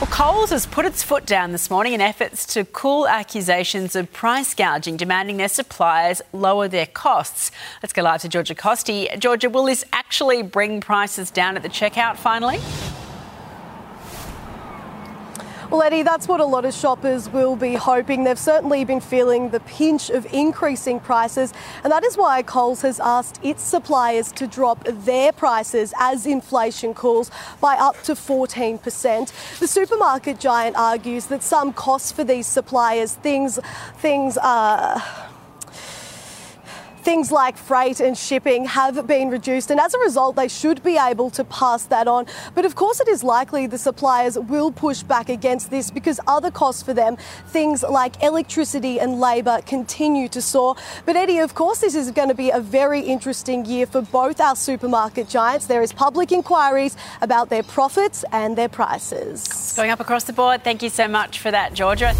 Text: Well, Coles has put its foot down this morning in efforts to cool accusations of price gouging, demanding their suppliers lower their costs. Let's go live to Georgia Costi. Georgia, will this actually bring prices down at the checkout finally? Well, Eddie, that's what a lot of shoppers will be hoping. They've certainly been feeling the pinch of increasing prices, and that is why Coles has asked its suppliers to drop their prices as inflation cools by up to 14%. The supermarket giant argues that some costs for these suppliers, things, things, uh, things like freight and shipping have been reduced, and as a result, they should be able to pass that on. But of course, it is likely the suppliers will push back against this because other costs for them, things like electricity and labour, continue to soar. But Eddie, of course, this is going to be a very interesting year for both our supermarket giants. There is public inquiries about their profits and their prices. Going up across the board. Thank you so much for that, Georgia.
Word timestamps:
Well, 0.00 0.06
Coles 0.12 0.50
has 0.50 0.64
put 0.64 0.86
its 0.86 1.02
foot 1.02 1.26
down 1.26 1.50
this 1.50 1.70
morning 1.70 1.92
in 1.92 2.00
efforts 2.00 2.46
to 2.54 2.64
cool 2.64 3.08
accusations 3.08 3.96
of 3.96 4.12
price 4.12 4.54
gouging, 4.54 4.96
demanding 4.96 5.38
their 5.38 5.48
suppliers 5.48 6.22
lower 6.32 6.68
their 6.68 6.86
costs. 6.86 7.50
Let's 7.82 7.92
go 7.92 8.02
live 8.02 8.20
to 8.22 8.28
Georgia 8.28 8.54
Costi. 8.54 9.08
Georgia, 9.18 9.50
will 9.50 9.64
this 9.64 9.84
actually 9.92 10.44
bring 10.44 10.80
prices 10.80 11.32
down 11.32 11.56
at 11.56 11.64
the 11.64 11.68
checkout 11.68 12.16
finally? 12.16 12.60
Well, 15.70 15.82
Eddie, 15.82 16.02
that's 16.02 16.26
what 16.26 16.40
a 16.40 16.46
lot 16.46 16.64
of 16.64 16.72
shoppers 16.72 17.28
will 17.28 17.54
be 17.54 17.74
hoping. 17.74 18.24
They've 18.24 18.38
certainly 18.38 18.86
been 18.86 19.02
feeling 19.02 19.50
the 19.50 19.60
pinch 19.60 20.08
of 20.08 20.24
increasing 20.32 20.98
prices, 20.98 21.52
and 21.84 21.92
that 21.92 22.04
is 22.04 22.16
why 22.16 22.42
Coles 22.42 22.80
has 22.80 22.98
asked 22.98 23.38
its 23.42 23.64
suppliers 23.64 24.32
to 24.32 24.46
drop 24.46 24.82
their 24.86 25.30
prices 25.30 25.92
as 26.00 26.24
inflation 26.24 26.94
cools 26.94 27.30
by 27.60 27.74
up 27.74 28.02
to 28.04 28.14
14%. 28.14 29.58
The 29.58 29.68
supermarket 29.68 30.40
giant 30.40 30.74
argues 30.76 31.26
that 31.26 31.42
some 31.42 31.74
costs 31.74 32.12
for 32.12 32.24
these 32.24 32.46
suppliers, 32.46 33.16
things, 33.16 33.58
things, 33.98 34.38
uh, 34.38 34.98
things 37.08 37.32
like 37.32 37.56
freight 37.56 38.00
and 38.00 38.18
shipping 38.18 38.66
have 38.66 39.06
been 39.06 39.30
reduced, 39.30 39.70
and 39.70 39.80
as 39.80 39.94
a 39.94 39.98
result, 40.00 40.36
they 40.36 40.46
should 40.46 40.82
be 40.82 40.98
able 40.98 41.30
to 41.30 41.42
pass 41.42 41.84
that 41.84 42.06
on. 42.06 42.26
But 42.54 42.66
of 42.66 42.74
course, 42.74 43.00
it 43.00 43.08
is 43.08 43.24
likely 43.24 43.66
the 43.66 43.78
suppliers 43.78 44.38
will 44.38 44.70
push 44.70 45.02
back 45.02 45.30
against 45.30 45.70
this 45.70 45.90
because 45.90 46.20
other 46.26 46.50
costs 46.50 46.82
for 46.82 46.92
them, 46.92 47.16
things 47.46 47.82
like 47.82 48.22
electricity 48.22 49.00
and 49.00 49.18
labour, 49.20 49.62
continue 49.64 50.28
to 50.28 50.42
soar. 50.42 50.76
But 51.06 51.16
Eddie, 51.16 51.38
of 51.38 51.54
course, 51.54 51.78
this 51.78 51.94
is 51.94 52.10
going 52.10 52.28
to 52.28 52.34
be 52.34 52.50
a 52.50 52.60
very 52.60 53.00
interesting 53.00 53.64
year 53.64 53.86
for 53.86 54.02
both 54.02 54.38
our 54.38 54.54
supermarket 54.54 55.30
giants. 55.30 55.64
There 55.64 55.80
is 55.80 55.94
public 55.94 56.30
inquiries 56.30 56.94
about 57.22 57.48
their 57.48 57.62
profits 57.62 58.22
and 58.32 58.54
their 58.54 58.68
prices. 58.68 59.72
Going 59.74 59.90
up 59.90 60.00
across 60.00 60.24
the 60.24 60.34
board. 60.34 60.62
Thank 60.62 60.82
you 60.82 60.90
so 60.90 61.08
much 61.08 61.38
for 61.38 61.50
that, 61.50 61.72
Georgia. 61.72 62.12